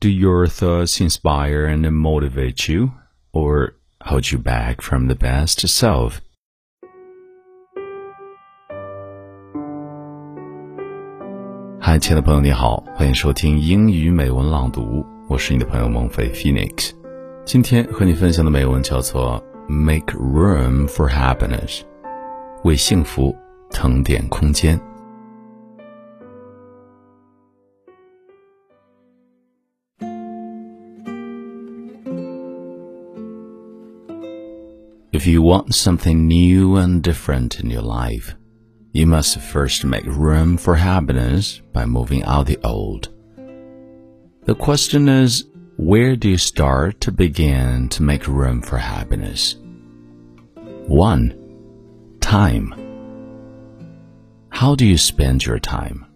[0.00, 2.92] Do your thoughts inspire and motivate you,
[3.32, 6.20] or hold you back from the best self?
[11.80, 16.92] 嗨，亲爱的朋友，你好，欢迎收听英语美文朗读，我是你的朋友孟非 Phoenix。
[17.44, 19.42] 今天和你分享的美文叫做《
[19.72, 21.82] Make Room for Happiness》，
[22.62, 23.34] 为幸福
[23.70, 24.78] 腾点空间。
[35.18, 38.36] If you want something new and different in your life,
[38.92, 43.08] you must first make room for happiness by moving out the old.
[44.44, 45.44] The question is,
[45.76, 49.56] where do you start to begin to make room for happiness?
[50.86, 52.16] 1.
[52.20, 52.72] Time.
[54.50, 56.06] How do you spend your time?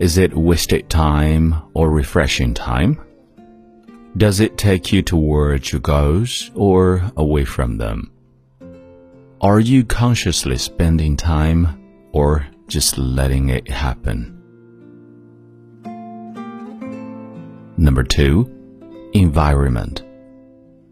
[0.00, 2.98] Is it wasted time or refreshing time?
[4.16, 8.10] Does it take you towards your goals or away from them?
[9.40, 14.34] Are you consciously spending time or just letting it happen?
[17.76, 18.50] Number two,
[19.14, 20.02] environment.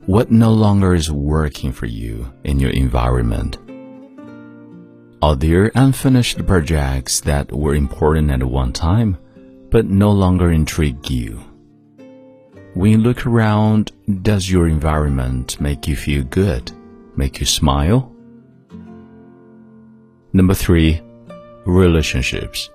[0.07, 3.59] What no longer is working for you in your environment?
[5.21, 9.19] Are there unfinished projects that were important at one time
[9.71, 11.43] but no longer intrigue you?
[12.75, 13.91] When you look around,
[14.23, 16.71] does your environment make you feel good,
[17.17, 18.13] make you smile?
[20.33, 21.01] Number three,
[21.65, 22.71] relationships.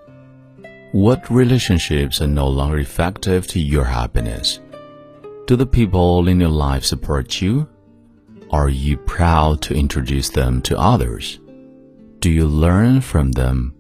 [0.92, 4.60] What relationships are no longer effective to your happiness?
[5.48, 7.68] Do the people in your life support you?
[8.52, 11.40] Are you proud to introduce them to others?
[12.20, 13.74] Do you learn from them?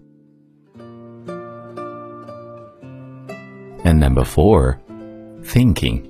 [3.84, 4.80] And number four,
[5.44, 6.08] thinking.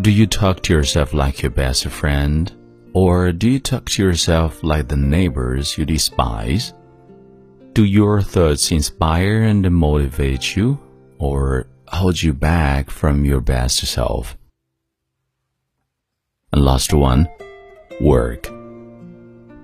[0.00, 2.52] Do you talk to yourself like your best friend?
[2.98, 6.74] Or do you talk to yourself like the neighbors you despise?
[7.72, 10.80] Do your thoughts inspire and motivate you,
[11.20, 14.36] or hold you back from your best self?
[16.52, 17.28] And last one,
[18.00, 18.50] work.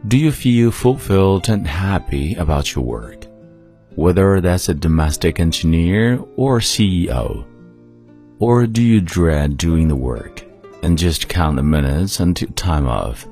[0.07, 3.27] Do you feel fulfilled and happy about your work?
[3.97, 7.45] Whether that's a domestic engineer or CEO?
[8.39, 10.54] Or do you dread doing the work?
[10.85, 13.27] And just count the minutes until time off.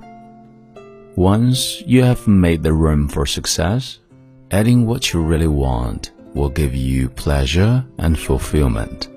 [1.16, 3.98] Once you have made the room for success,
[4.50, 9.10] adding what you really want will give you pleasure and fulfillment.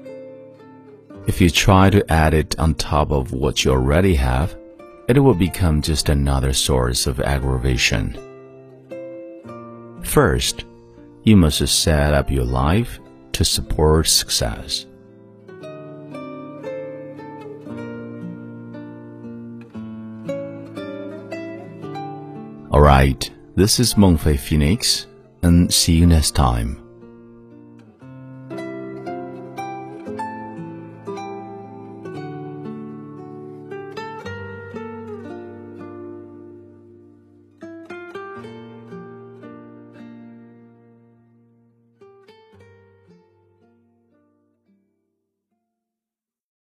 [1.28, 4.58] If you try to add it on top of what you already have,
[5.08, 8.20] it will become just another source of aggravation.
[10.04, 10.66] First,
[11.24, 13.00] you must set up your life
[13.32, 14.86] to support success.
[22.76, 25.08] Alright, this is Mengfei Phoenix,
[25.44, 26.85] and see you next time.